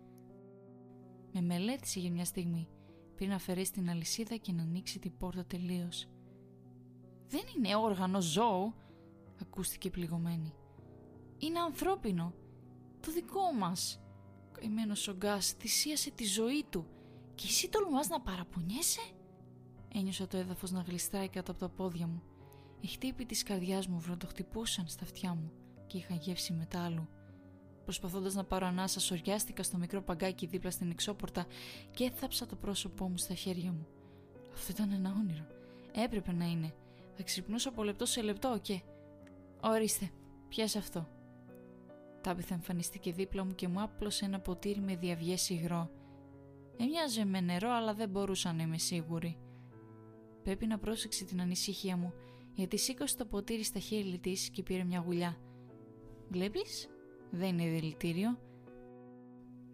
[1.33, 2.69] Με μελέτησε για μια στιγμή
[3.15, 6.09] πριν αφαιρέσει την αλυσίδα και να ανοίξει την πόρτα τελείως.
[7.29, 8.75] Δεν είναι όργανο ζώου,
[9.41, 10.55] ακούστηκε πληγωμένη.
[11.39, 12.35] Είναι ανθρώπινο.
[13.01, 14.01] Το δικό μας.
[14.53, 16.87] Καημένος ο Γκάς θυσίασε τη ζωή του
[17.41, 19.01] και εσύ τολμάς να παραπονιέσαι;
[19.95, 22.23] Ένιωσα το έδαφος να γλιστράει κάτω από τα πόδια μου.
[22.81, 25.53] Οι χτύποι της καρδιάς μου βροντοχτυπούσαν στα αυτιά μου
[25.87, 27.09] και είχαν γεύση μετάλλου.
[27.85, 31.47] Προσπαθώντας να πάρω ανάσα, σοριάστηκα στο μικρό παγκάκι δίπλα στην εξώπορτα
[31.91, 33.87] και έθαψα το πρόσωπό μου στα χέρια μου.
[34.53, 35.47] Αυτό ήταν ένα όνειρο.
[35.93, 36.75] Έπρεπε να είναι.
[37.17, 38.83] Θα ξυπνούσα από λεπτό σε λεπτό και...
[39.61, 40.11] Ορίστε,
[40.49, 41.09] πιάσε αυτό;
[42.21, 45.91] Τάπιθα εμφανίστηκε δίπλα μου και μου άπλωσε ένα ποτήρι με διαβιές υγρό.
[46.83, 49.39] Έμοιαζε με νερό αλλά δεν μπορούσα να είμαι σίγουρη.
[50.43, 52.13] Πρέπει να πρόσεξε την ανησυχία μου
[52.55, 55.37] γιατί σήκωσε το ποτήρι στα χείλη της και πήρε μια γουλιά.
[56.29, 56.89] Βλέπεις,
[57.31, 58.39] δεν είναι δηλητήριο.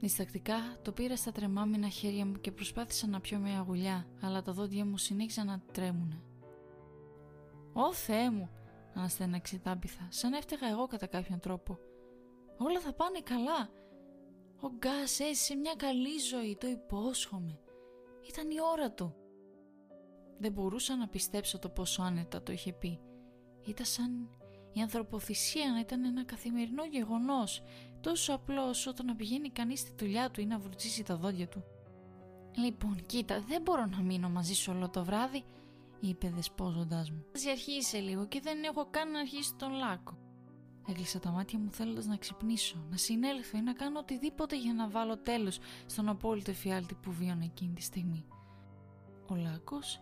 [0.01, 4.53] Διστακτικά το πήρα στα τρεμάμινα χέρια μου και προσπάθησα να πιω μια γουλιά, αλλά τα
[4.53, 6.23] δόντια μου συνέχισαν να τρέμουν.
[7.73, 8.51] Ω Θεέ μου,
[8.95, 11.79] αναστέναξε τάμπιθα, σαν έφταιγα εγώ κατά κάποιον τρόπο.
[12.59, 13.71] Όλα θα πάνε καλά.
[14.61, 17.59] Ο Γκάς έζησε μια καλή ζωή, το υπόσχομαι.
[18.29, 19.15] Ήταν η ώρα του.
[20.39, 23.01] Δεν μπορούσα να πιστέψω το πόσο άνετα το είχε πει.
[23.67, 24.29] Ήταν σαν
[24.73, 27.63] η ανθρωποθυσία να ήταν ένα καθημερινό γεγονός,
[28.01, 31.49] τόσο απλός όσο το να πηγαίνει κανείς στη δουλειά του ή να βουρτσίσει τα δόντια
[31.49, 31.65] του.
[32.57, 35.45] Λοιπόν, κοίτα, δεν μπορώ να μείνω μαζί σου όλο το βράδυ,
[36.01, 37.25] είπε δεσπόζοντάς μου.
[37.35, 40.19] Ας αρχίσει λίγο και δεν έχω καν να αρχίσει τον λάκκο.
[40.89, 44.89] Έκλεισα τα μάτια μου θέλοντας να ξυπνήσω, να συνέλθω ή να κάνω οτιδήποτε για να
[44.89, 48.27] βάλω τέλος στον απόλυτο εφιάλτη που βίωνε εκείνη τη στιγμή.
[49.29, 50.01] Ο λάκκος,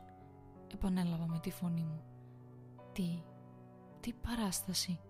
[0.72, 2.04] επανέλαβα με τη φωνή μου.
[2.92, 3.22] Τι,
[4.00, 5.00] τι παράσταση.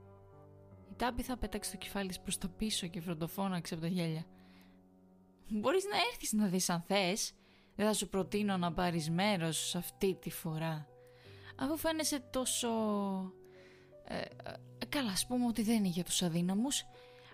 [0.90, 4.24] Η τάμπη θα πέταξε το κεφάλι της προς το πίσω και φροντοφώναξε από τα γέλια.
[5.48, 7.32] Μπορείς να έρθεις να δεις αν θες.
[7.76, 10.88] Δεν θα σου προτείνω να πάρεις μέρος αυτή τη φορά.
[11.56, 12.68] Αφού φαίνεσαι τόσο.
[14.04, 14.20] Ε,
[14.94, 16.84] Καλά, ας πούμε ότι δεν είναι για τους αδύναμους.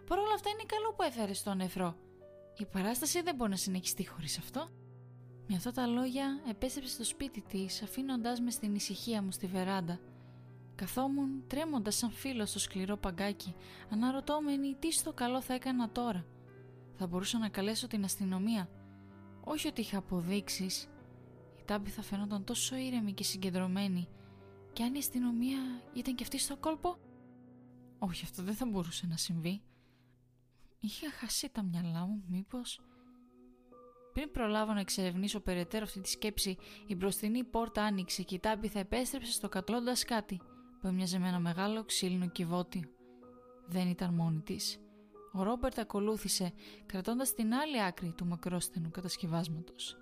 [0.06, 1.96] Παρ' όλα αυτά είναι καλό που έφερε τον νεφρό.
[2.56, 4.68] Η παράσταση δεν μπορεί να συνεχιστεί χωρίς αυτό.
[5.48, 10.00] Με αυτά τα λόγια επέστρεψε στο σπίτι της, αφήνοντάς με στην ησυχία μου στη βεράντα.
[10.74, 13.54] Καθόμουν τρέμοντας σαν φίλος στο σκληρό παγκάκι,
[13.90, 16.26] αναρωτώμενη τι στο καλό θα έκανα τώρα.
[16.94, 18.68] Θα μπορούσα να καλέσω την αστυνομία.
[19.44, 20.82] Όχι ότι είχα αποδείξεις.
[21.58, 24.08] Η τάμπη θα φαινόταν τόσο ήρεμη και συγκεντρωμένη.
[24.72, 25.58] Και αν η αστυνομία
[25.92, 26.96] ήταν και αυτή στο κόλπο,
[28.02, 29.62] όχι, αυτό δεν θα μπορούσε να συμβεί.
[30.80, 32.80] Είχα χάσει τα μυαλά μου, μήπως...
[34.12, 38.70] Πριν προλάβω να εξερευνήσω περαιτέρω αυτή τη σκέψη, η μπροστινή πόρτα άνοιξε και η τάπη
[38.74, 40.40] επέστρεψε στο κατλώντας κάτι
[40.80, 42.82] που έμοιαζε με ένα μεγάλο ξύλινο κυβότιο.
[43.66, 44.78] Δεν ήταν μόνη της.
[45.32, 46.52] Ο Ρόμπερτ ακολούθησε,
[46.86, 49.96] κρατώντας την άλλη άκρη του μακρόστενου κατασκευάσματος.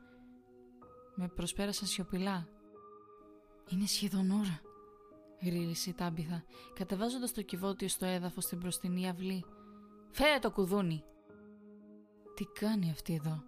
[1.15, 2.49] Με προσπέρασαν σιωπηλά.
[3.69, 4.61] Είναι σχεδόν ώρα,
[5.43, 9.45] γρίλησε η τάμπιθα, κατεβάζοντας το κυβότιο στο έδαφος στην μπροστινή αυλή.
[10.11, 11.05] Φέρε το κουδούνι!
[12.35, 13.43] Τι κάνει αυτή εδώ,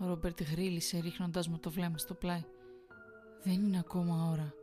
[0.00, 2.44] ο Ρόμπερτ γρίλησε ρίχνοντα μου το βλέμμα στο πλάι.
[3.42, 4.54] Δεν είναι ακόμα ώρα.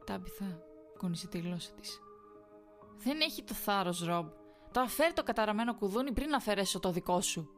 [0.00, 0.62] Η τάμπιθα
[0.98, 2.00] κούνησε τη γλώσσα της.
[2.96, 4.26] Δεν έχει το θάρρος, Ρομπ.
[4.72, 7.50] Το αφαίρει το καταραμένο κουδούνι πριν αφαιρέσω το δικό σου.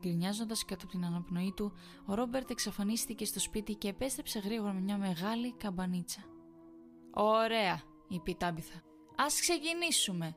[0.00, 1.72] Γκρινιάζοντας κάτω από την αναπνοή του,
[2.06, 6.20] ο Ρόμπερτ εξαφανίστηκε στο σπίτι και επέστρεψε γρήγορα με μια μεγάλη καμπανίτσα.
[7.14, 8.82] Ωραία, είπε η Τάμπιθα.
[9.16, 10.36] Ας ξεκινήσουμε.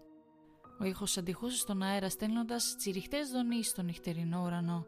[0.79, 4.85] Ο ήχος αντιχούσε στον αέρα στέλνοντας τσιριχτές δονείς στον νυχτερινό ουρανό.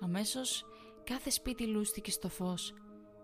[0.00, 0.64] Αμέσως
[1.04, 2.74] κάθε σπίτι λούστηκε στο φως.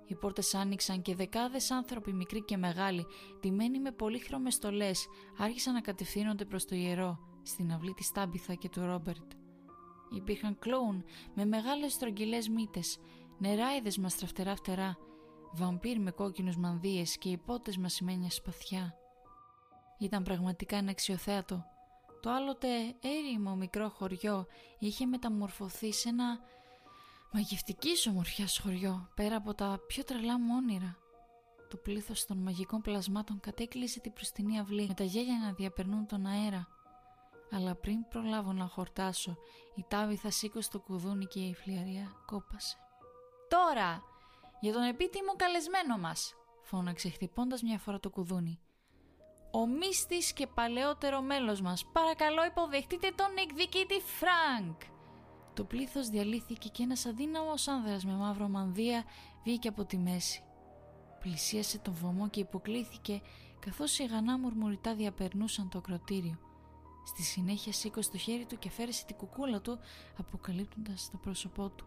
[0.06, 3.06] Οι πόρτες άνοιξαν και δεκάδες άνθρωποι μικροί και μεγάλοι,
[3.40, 5.06] τιμένοι με πολύχρωμες στολές,
[5.38, 9.32] άρχισαν να κατευθύνονται προς το ιερό, στην αυλή της Τάμπιθα και του Ρόμπερτ.
[10.10, 11.04] Υπήρχαν κλόουν
[11.34, 12.98] με μεγάλες στρογγυλές μύτες,
[13.38, 14.96] νεράιδες με στραφτερά φτερά,
[15.52, 18.94] βαμπύρ με κόκκινους μανδύες και υπότες μασημένια σπαθιά.
[19.98, 21.64] Ήταν πραγματικά ένα αξιοθέατο.
[22.22, 22.68] Το άλλοτε
[23.00, 24.46] έρημο μικρό χωριό
[24.78, 26.38] είχε μεταμορφωθεί σε ένα
[27.32, 30.96] μαγευτική ομορφιά χωριό πέρα από τα πιο τρελά μου όνειρα.
[31.70, 36.26] Το πλήθος των μαγικών πλασμάτων κατέκλυσε την προστινή αυλή με τα γέλια να διαπερνούν τον
[36.26, 36.68] αέρα.
[37.52, 39.36] Αλλά πριν προλάβω να χορτάσω,
[39.74, 42.76] η τάβη θα σήκωσε το κουδούνι και η φλιαρία κόπασε.
[43.48, 44.09] «Τώρα!»
[44.60, 48.60] Για τον επίτιμο καλεσμένο μας», φώναξε χτυπώντας μια φορά το κουδούνι.
[49.52, 54.80] Ο μύστης και παλαιότερο μέλος μας, παρακαλώ υποδεχτείτε τον εκδικητή Φρανκ.
[55.54, 59.04] Το πλήθος διαλύθηκε και ένας αδύναμος άνδρας με μαύρο μανδύα
[59.44, 60.42] βγήκε από τη μέση.
[61.20, 63.20] Πλησίασε τον βωμό και υποκλίθηκε
[63.60, 66.38] καθώς σιγανά μουρμουρητά διαπερνούσαν το ακροτήριο.
[67.04, 69.78] Στη συνέχεια σήκωσε το χέρι του και αφαίρεσε την κουκούλα του
[70.18, 71.86] αποκαλύπτοντας το πρόσωπό του.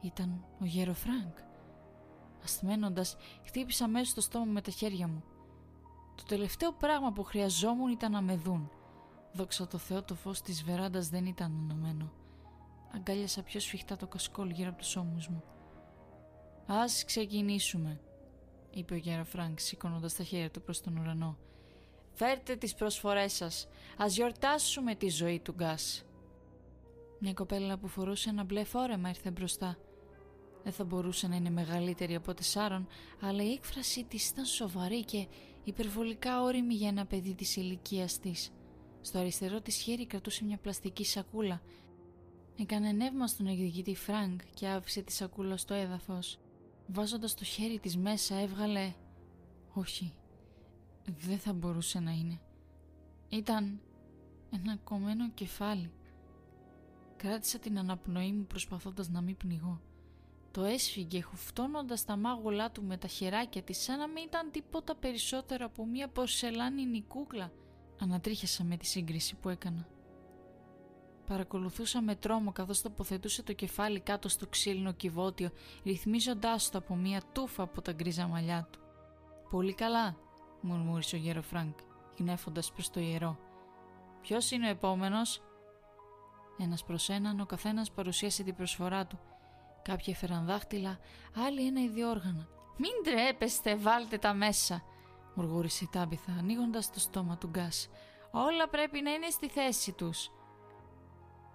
[0.00, 1.47] Ήταν ο γέρο Φρανκ.
[2.44, 5.22] Ασθμαίνοντας χτύπησα μέσα στο στόμα με τα χέρια μου.
[6.14, 8.70] Το τελευταίο πράγμα που χρειαζόμουν ήταν να με δουν.
[9.32, 12.12] Δόξα τω Θεώ το φως της βεράντας δεν ήταν αναμμένο.
[12.94, 15.42] Αγκάλιασα πιο σφιχτά το κασκόλ γύρω από τους ώμους μου.
[16.66, 18.00] «Ας ξεκινήσουμε»,
[18.70, 21.36] είπε ο γέρος Φρανκ σηκώνοντας τα χέρια του προς τον ουρανό.
[22.12, 23.68] «Φέρτε τις προσφορές σας.
[23.96, 26.04] Ας γιορτάσουμε τη ζωή του Γκας».
[27.20, 29.76] Μια κοπέλα που φορούσε ένα μπλε φόρεμα ήρθε μπροστά.
[30.68, 32.86] Δεν θα μπορούσε να είναι μεγαλύτερη από τη Σάρων,
[33.20, 35.26] αλλά η έκφρασή της ήταν σοβαρή και
[35.64, 38.52] υπερβολικά ώριμη για ένα παιδί της ηλικίας της.
[39.00, 41.62] Στο αριστερό της χέρι κρατούσε μια πλαστική σακούλα.
[42.58, 46.38] Έκανε νεύμα στον εκδικητή Φρανκ και άφησε τη σακούλα στο έδαφος.
[46.86, 48.94] Βάζοντας το χέρι της μέσα έβγαλε...
[49.72, 50.14] Όχι,
[51.04, 52.40] δεν θα μπορούσε να είναι.
[53.28, 53.80] Ήταν
[54.50, 55.90] ένα κομμένο κεφάλι.
[57.16, 59.80] Κράτησα την αναπνοή μου προσπαθώντας να μην πνιγώ.
[60.58, 64.94] Το έσφιγγε χουφτώνοντας τα μάγουλά του με τα χεράκια της σαν να μην ήταν τίποτα
[64.94, 67.52] περισσότερο από μια πορσελάνινη κούκλα.
[68.00, 69.88] Ανατρίχιασα με τη σύγκριση που έκανα.
[71.26, 75.50] Παρακολουθούσα με τρόμο καθώς τοποθετούσε το κεφάλι κάτω στο ξύλινο κιβώτιο,
[75.84, 78.80] ρυθμίζοντάς το από μια τούφα από τα γκρίζα μαλλιά του.
[79.50, 80.16] «Πολύ καλά»,
[80.60, 81.78] μουρμούρισε ο γέρο Φρανκ,
[82.18, 83.38] γνέφοντας προς το ιερό.
[84.20, 85.42] «Ποιος είναι ο επόμενος»
[86.58, 89.18] Ένας προς έναν ο καθένας παρουσίασε την προσφορά του.
[89.88, 90.98] Κάποιοι έφεραν δάχτυλα,
[91.46, 92.48] άλλοι ένα ή δύο όργανα.
[92.76, 94.82] «Μην ντρέπεστε, βάλτε τα μέσα»,
[95.34, 97.88] μουργούρισε η Τάμπιθα, ανοίγοντας το στόμα του Γκας.
[98.30, 100.30] «Όλα πρέπει να είναι στη θέση τους».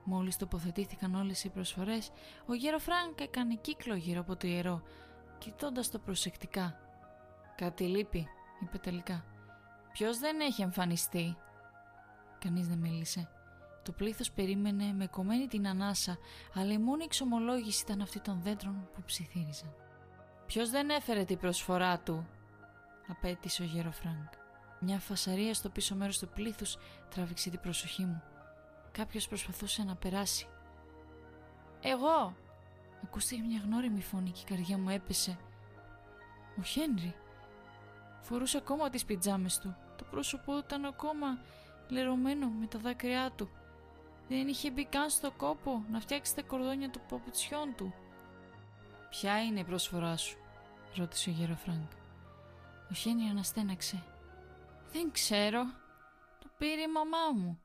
[0.03, 2.11] Μόλις τοποθετήθηκαν όλες οι προσφορές,
[2.45, 4.81] ο γέρο Φρανκ έκανε κύκλο γύρω από το ιερό,
[5.37, 6.79] κοιτώντας το προσεκτικά.
[7.55, 8.27] «Κάτι λείπει»,
[8.61, 9.25] είπε τελικά.
[9.91, 11.37] «Ποιος δεν έχει εμφανιστεί»
[12.39, 13.29] Κανείς δεν μίλησε.
[13.83, 16.17] Το πλήθος περίμενε με κομμένη την ανάσα,
[16.53, 19.75] αλλά η μόνη εξομολόγηση ήταν αυτή των δέντρων που ψιθύριζαν.
[20.45, 22.27] «Ποιος δεν έφερε την προσφορά του»
[23.07, 24.33] απαίτησε ο γέρο Φρανκ.
[24.79, 26.77] Μια φασαρία στο πίσω μέρος του πλήθους
[27.09, 28.23] τράβηξε την προσοχή μου.
[28.91, 30.47] Κάποιος προσπαθούσε να περάσει.
[31.81, 32.35] «Εγώ!»
[33.03, 35.37] Ακούστηκε μια γνώριμη φωνή και η καρδιά μου έπεσε.
[36.59, 37.15] Ο Χένρι.
[38.21, 39.75] Φορούσε ακόμα τις πιτζάμες του.
[39.97, 41.27] Το πρόσωπό ήταν ακόμα
[41.89, 43.49] λερωμένο με τα δάκρυά του.
[44.27, 47.93] Δεν είχε μπει καν στο κόπο να φτιάξει τα κορδόνια των παπουτσιών του.
[49.09, 50.37] «Ποια είναι η προσφορά σου»
[50.95, 51.91] ρώτησε ο γέρο Φρανκ.
[52.89, 54.03] Ο Χένρι αναστέναξε.
[54.91, 55.63] «Δεν ξέρω.
[56.39, 57.61] Το πήρε η μαμά μου».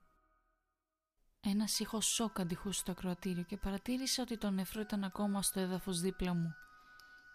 [1.40, 6.00] Ένας ήχος σοκ αντηχούσε στο ακροατήριο και παρατήρησα ότι το νεφρό ήταν ακόμα στο έδαφος
[6.00, 6.54] δίπλα μου.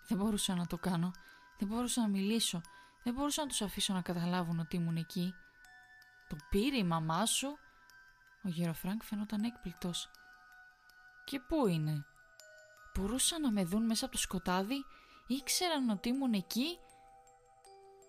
[0.08, 1.12] Δεν μπορούσα να το κάνω,
[1.58, 2.62] δεν μπορούσα να μιλήσω,
[3.04, 5.34] δεν μπορούσα να τους αφήσω να καταλάβουν ότι ήμουν εκεί.
[6.28, 7.58] Το πήρε η μαμά σου;
[8.46, 10.10] Ο γέρο Φρανκ φαινόταν έκπληκτος.
[11.26, 12.06] Και πού είναι;
[12.96, 14.86] Μπορούσαν να με δουν μέσα από το σκοτάδι,
[15.28, 16.80] ήξεραν ότι ήμουν εκεί;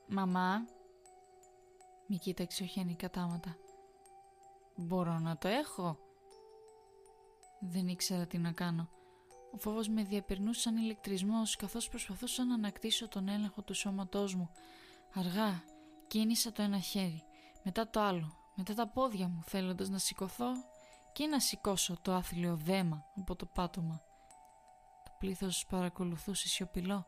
[0.09, 0.65] Μαμά,
[2.07, 3.57] μη κοίταξε ο Χένι κατάματα.
[4.77, 5.99] Μπορώ να το έχω.
[7.61, 8.89] Δεν ήξερα τι να κάνω.
[9.53, 14.51] Ο φόβος με διαπερνούσε σαν ηλεκτρισμός καθώς προσπαθούσα να ανακτήσω τον έλεγχο του σώματός μου.
[15.15, 15.65] Αργά
[16.07, 17.23] κίνησα το ένα χέρι,
[17.63, 20.53] μετά το άλλο, μετά τα πόδια μου θέλοντας να σηκωθώ
[21.13, 24.01] και να σηκώσω το άθλιο δέμα από το πάτωμα.
[25.05, 27.07] Το πλήθος παρακολουθούσε σιωπηλό.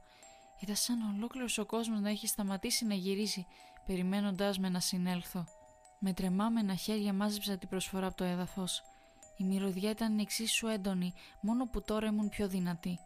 [0.60, 3.46] Ήταν σαν ολόκληρος ο κόσμος να έχει σταματήσει να γυρίζει
[3.86, 5.44] περιμένοντάς με να συνέλθω.
[5.98, 8.82] Με τρεμάμενα χέρια μάζεψα την προσφορά από το έδαφος.
[9.36, 12.98] Η μυρωδιά ήταν εξίσου έντονη, μόνο που τώρα ήμουν πιο δυνατή.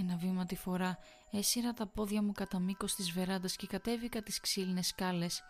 [0.00, 0.98] Ένα βήμα τη φορά
[1.30, 5.42] έσυρα τα πόδια μου κατά μήκος της βεράντας και κατέβηκα τις ξύλινες σκάλες.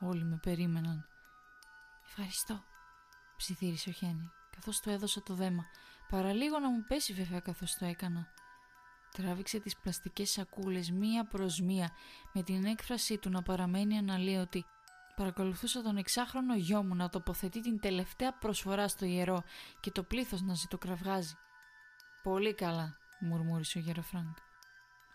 [0.00, 1.15] Όλοι με περίμεναν.
[2.06, 2.64] Ευχαριστώ,
[3.36, 5.64] ψιθύρισε ο Χένι, καθώς του έδωσα το δέμα.
[6.08, 8.26] Παραλίγο να μου πέσει βέβαια καθώς το έκανα.
[9.12, 11.90] Τράβηξε τις πλαστικές σακούλες μία προς μία
[12.32, 14.64] με την έκφρασή του να παραμένει αναλλοίωτη
[15.16, 19.42] Παρακολουθούσα τον εξάχρονο γιο μου να τοποθετεί την τελευταία προσφορά στο ιερό
[19.80, 21.34] και το πλήθος να ζητωκραυγάζει.
[22.22, 24.36] «Πολύ καλά», μουρμούρισε ο γέρο Φρανκ.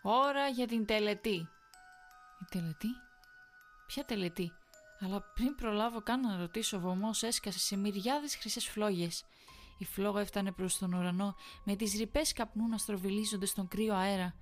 [0.02, 1.48] «Ώρα για την τελετή».
[2.40, 2.88] «Η τελετή»
[3.86, 4.52] «Ποια τελετή»
[5.02, 9.24] αλλά πριν προλάβω καν να ρωτήσω ο βωμός έσκασε σε μυριάδες χρυσές φλόγες.
[9.78, 11.34] Η φλόγα έφτανε προς τον ουρανό
[11.64, 14.34] με τις ρηπές καπνού να στροβιλίζονται στον κρύο αέρα.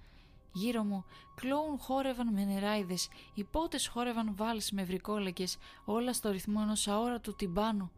[0.53, 6.61] Γύρω μου, κλόουν χόρευαν με νεράιδες, οι πότες χόρευαν βάλς με βρικόλεκες, όλα στο ρυθμό
[6.63, 7.91] ενός αόρατου τυμπάνου.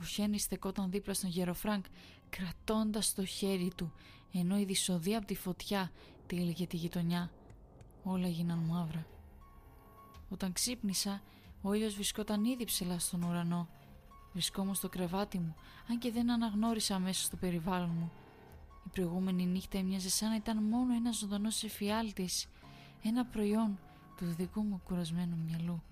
[0.00, 1.84] Ο Χένρι στεκόταν δίπλα στον Γεροφράνκ,
[2.30, 3.92] κρατώντας το χέρι του,
[4.32, 5.90] ενώ η δυσοδεία από τη φωτιά
[6.26, 7.30] τύλιγε τη γειτονιά.
[8.02, 9.06] Όλα γίναν μαύρα.
[10.28, 11.22] Όταν ξύπνησα,
[11.62, 13.68] ο ήλιος βρισκόταν ήδη ψηλά στον ουρανό.
[14.32, 15.54] Βρισκόμουν στο κρεβάτι μου,
[15.90, 18.12] αν και δεν αναγνώρισα αμέσως το περιβάλλον μου.
[18.86, 22.48] Η προηγούμενη νύχτα έμοιαζε σαν να ήταν μόνο ένα ζωντανός εφιάλτης,
[23.02, 23.78] ένα προϊόν
[24.16, 25.82] του δικού μου κουρασμένου μυαλού.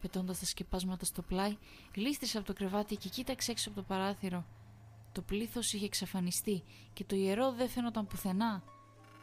[0.00, 1.56] Πετώντας τα σκεπάσματα στο πλάι,
[1.94, 4.44] γλίστρισα από το κρεβάτι και κοίταξε έξω από το παράθυρο.
[5.12, 8.62] Το πλήθος είχε εξαφανιστεί και το ιερό δεν φαίνονταν πουθενά.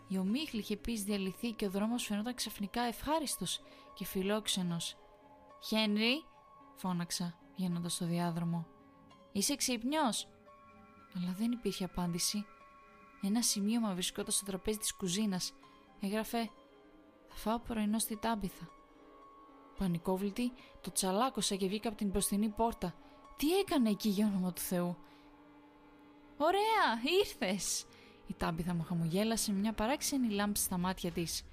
[0.08, 3.62] Η ομίχλη είχε επίσης διαλυθεί και ο δρόμος φαινόταν ξαφνικά ευχάριστος
[3.94, 4.96] και φιλόξενος.
[5.68, 6.24] Χένρι,
[6.76, 8.68] φώναξα, βγαίνοντας στο διάδρομο.
[9.32, 10.28] Είσαι ξύπνιος;
[11.16, 12.46] Αλλά δεν υπήρχε απάντηση.
[13.22, 15.54] Ένα σημείωμα βρισκόταν στο τραπέζι της κουζίνας.
[16.02, 16.50] Έγραφε
[17.28, 18.70] Θα φάω πρωινό στη τάμπιθα.
[19.78, 20.52] Πανικόβλητη,
[20.82, 22.96] το τσαλάκωσα και βγήκα από την μπροστινή πόρτα.
[23.38, 24.98] Τι έκανε εκεί για όνομα του Θεού;
[26.38, 27.86] Ωραία, ήρθες!
[28.28, 31.44] Η τάμπιθα μου χαμογέλασε με μια παράξενη λάμψη στα μάτια της.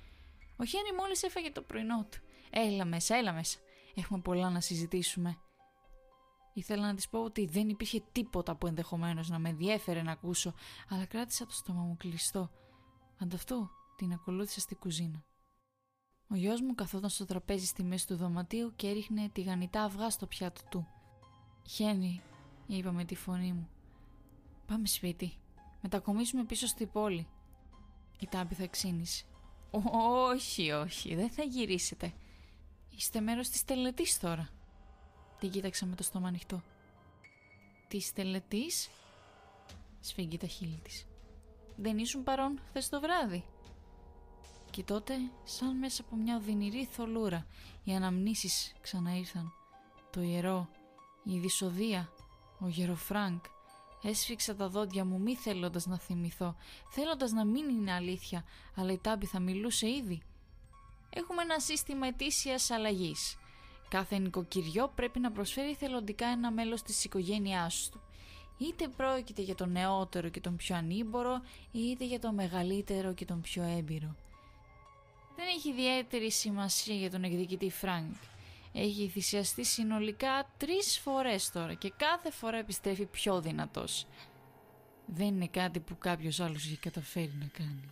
[0.56, 2.18] Ο Χένι μόλις έφαγε το πρωινό του.
[2.50, 3.58] Έλα μέσα, έλα μέσα.
[3.94, 5.36] Έχουμε πολλά να συζητήσουμε.
[6.52, 10.54] Ήθελα να της πω ότι δεν υπήρχε τίποτα που ενδεχομένως να με ενδιέφερε να ακούσω,
[10.88, 12.50] αλλά κράτησα το στόμα μου κλειστό.
[13.18, 15.24] Ανταυτού την ακολούθησα στη κουζίνα.
[16.28, 20.26] Ο γιος μου καθόταν στο τραπέζι στη μέση του δωματίου και έριχνε τηγανιτά αυγά στο
[20.26, 20.86] πιάτο του.
[21.68, 22.22] «Χένι»,
[22.66, 23.68] είπα με τη φωνή μου,
[24.66, 25.38] «πάμε σπίτι,
[25.82, 27.26] μετακομίσουμε πίσω στη πόλη».
[28.18, 29.24] Η θα ξύνησε.
[30.30, 32.12] «Όχι, όχι, δεν θα γυρίσετε.
[32.96, 34.48] Είστε μέρος της τελετής τώρα».
[35.38, 36.62] Την κοίταξα με το στόμα ανοιχτό.
[37.88, 38.90] «Της τελετής»
[40.00, 41.06] σφίγγει τα χείλη της.
[41.76, 43.44] «Δεν ήσουν παρόν χθες το βράδυ».
[44.70, 47.46] Και τότε, σαν μέσα από μια οδυνηρή θολούρα,
[47.84, 49.52] οι αναμνήσεις ξαναήρθαν.
[50.10, 50.68] Το ιερό,
[51.24, 52.12] η δυσωδία,
[52.58, 53.38] ο γέρο Φρανκ.
[54.02, 56.56] Έσφιξα τα δόντια μου μη θέλοντας να θυμηθώ,
[56.90, 60.22] θέλοντας να μην είναι αλήθεια, αλλά η Τάμπη θα μιλούσε ήδη.
[61.14, 63.36] Έχουμε ένα σύστημα ετήσιας αλλαγής.
[63.88, 68.00] Κάθε νοικοκυριό πρέπει να προσφέρει θελοντικά ένα μέλος της οικογένειάς του.
[68.58, 73.40] Είτε πρόκειται για τον νεότερο και τον πιο ανήμπορο, είτε για τον μεγαλύτερο και τον
[73.40, 74.14] πιο έμπειρο
[75.36, 78.14] δεν έχει ιδιαίτερη σημασία για τον εκδικητή Φρανκ.
[78.72, 84.06] Έχει θυσιαστεί συνολικά τρεις φορές τώρα και κάθε φορά επιστρέφει πιο δυνατός.
[85.06, 87.88] Δεν είναι κάτι που κάποιος άλλος έχει καταφέρει να κάνει.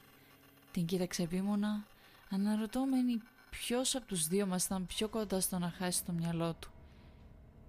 [0.72, 1.86] Την κοίταξε επίμονα,
[2.30, 6.70] αναρωτώμενη ποιος από τους δύο μας ήταν πιο κοντά στο να χάσει το μυαλό του.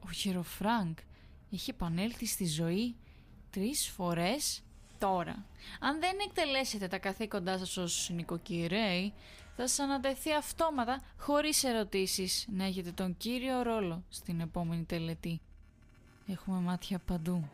[0.05, 0.97] Ο Γεροφράνκ
[1.51, 2.95] έχει επανέλθει στη ζωή
[3.49, 4.63] τρεις φορές
[4.97, 5.45] τώρα.
[5.79, 9.13] Αν δεν εκτελέσετε τα καθήκοντά σας ως νοικοκυρέοι,
[9.55, 15.41] θα σας ανατεθεί αυτόματα, χωρίς ερωτήσεις, να έχετε τον κύριο ρόλο στην επόμενη τελετή.
[16.27, 17.49] Έχουμε μάτια παντού.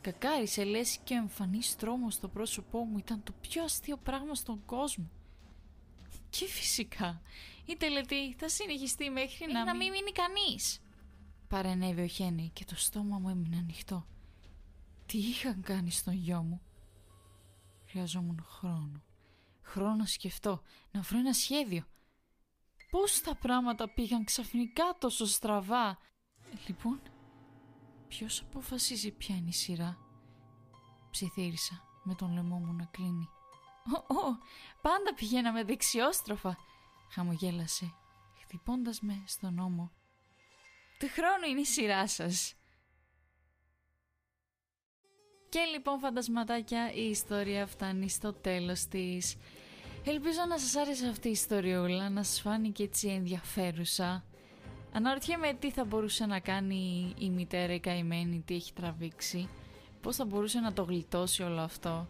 [0.00, 4.62] Κακάρισε λες και ο εμφανής τρόμος στο πρόσωπό μου ήταν το πιο αστείο πράγμα στον
[4.66, 5.10] κόσμο.
[6.30, 7.22] Και φυσικά,
[7.64, 10.80] η τελετή θα συνεχιστεί μέχρι να, να μην μείνει κανείς.
[11.48, 14.06] Παρενέβη ο Χένι και το στόμα μου έμεινε ανοιχτό.
[15.06, 16.60] Τι είχαν κάνει στον γιο μου;
[17.86, 19.00] Χρειαζόμουν χρόνο
[19.66, 21.84] χρόνο να σκεφτώ, να βρω ένα σχέδιο.
[22.90, 25.98] Πώς τα πράγματα πήγαν ξαφνικά τόσο στραβά;
[26.66, 27.00] Λοιπόν,
[28.08, 29.98] ποιος αποφασίζει ποια είναι η σειρά;
[31.10, 33.28] Ψιθύρισα με τον λαιμό μου να κλείνει.
[33.94, 34.38] Ω, ω,
[34.82, 36.56] πάντα πηγαίναμε δεξιόστροφα,
[37.10, 37.94] χαμογέλασε,
[38.42, 39.92] χτυπώντας με στον ώμο.
[40.98, 42.54] Του χρόνου είναι η σειρά σας.
[45.48, 49.36] Και λοιπόν φαντασματάκια η ιστορία φτάνει στο τέλος της.
[50.04, 54.24] Ελπίζω να σας άρεσε αυτή η ιστοριούλα, να σας φάνηκε έτσι ενδιαφέρουσα.
[54.92, 59.48] Αναρωτιέμαι τι θα μπορούσε να κάνει η μητέρα η καημένη, τι έχει τραβήξει,
[60.00, 62.08] πώς θα μπορούσε να το γλιτώσει όλο αυτό.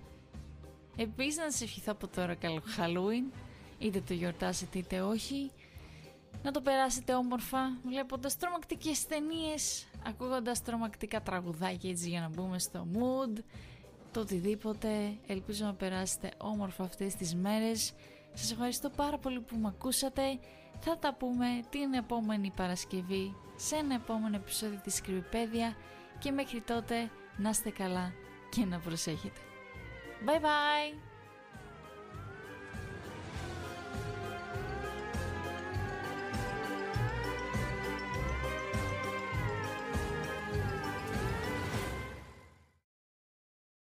[0.97, 3.33] Επίσης να σας ευχηθώ από τώρα καλό Halloween,
[3.79, 5.51] είτε το γιορτάσετε είτε όχι,
[6.43, 12.87] να το περάσετε όμορφα βλέποντας τρομακτικές ταινίες, ακούγοντας τρομακτικά τραγουδάκια έτσι για να μπούμε στο
[12.93, 13.39] mood
[14.13, 15.17] το οτιδήποτε.
[15.27, 17.93] Ελπίζω να περάσετε όμορφα αυτές τις μέρες.
[18.35, 20.23] Σας ευχαριστώ πάρα πολύ που με ακούσατε.
[20.81, 25.77] Θα τα πούμε την επόμενη Παρασκευή σε ένα επόμενο επεισόδιο της Κρυβιπέδια
[26.19, 28.13] και μέχρι τότε να είστε καλά
[28.51, 29.46] και να προσέχετε
[30.27, 31.06] 拜拜。